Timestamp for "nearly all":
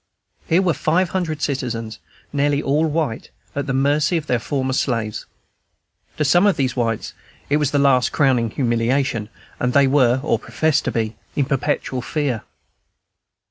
2.33-2.85